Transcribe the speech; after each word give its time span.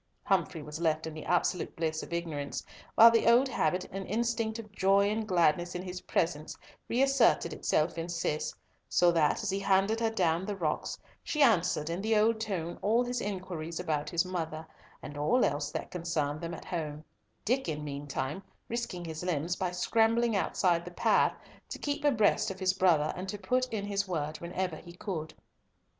Humfrey 0.23 0.63
was 0.63 0.81
left 0.81 1.05
in 1.05 1.13
the 1.13 1.25
absolute 1.25 1.75
bliss 1.75 2.01
of 2.01 2.11
ignorance, 2.11 2.65
while 2.95 3.11
the 3.11 3.27
old 3.27 3.47
habit 3.47 3.87
and 3.91 4.03
instinct 4.07 4.57
of 4.57 4.71
joy 4.71 5.07
and 5.11 5.27
gladness 5.27 5.75
in 5.75 5.83
his 5.83 6.01
presence 6.01 6.57
reasserted 6.89 7.53
itself 7.53 7.99
in 7.99 8.09
Cis, 8.09 8.51
so 8.89 9.11
that, 9.11 9.43
as 9.43 9.51
he 9.51 9.59
handed 9.59 9.99
her 9.99 10.09
down 10.09 10.43
the 10.47 10.55
rocks, 10.55 10.97
she 11.23 11.43
answered 11.43 11.87
in 11.87 12.01
the 12.01 12.17
old 12.17 12.39
tone 12.39 12.79
all 12.81 13.03
his 13.03 13.21
inquiries 13.21 13.79
about 13.79 14.09
his 14.09 14.25
mother, 14.25 14.65
and 15.03 15.19
all 15.19 15.45
else 15.45 15.69
that 15.69 15.91
concerned 15.91 16.41
them 16.41 16.55
at 16.55 16.65
home, 16.65 17.03
Diccon 17.45 17.83
meantime 17.83 18.41
risking 18.69 19.05
his 19.05 19.21
limbs 19.23 19.55
by 19.55 19.69
scrambling 19.69 20.35
outside 20.35 20.83
the 20.83 20.89
path, 20.89 21.35
to 21.69 21.77
keep 21.77 22.03
abreast 22.03 22.49
of 22.49 22.59
his 22.59 22.73
brother, 22.73 23.13
and 23.15 23.29
to 23.29 23.37
put 23.37 23.67
in 23.67 23.85
his 23.85 24.07
word 24.07 24.37
whenever 24.39 24.77
he 24.77 24.93
could. 24.93 25.35